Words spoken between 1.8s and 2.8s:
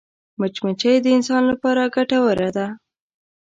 ګټوره ده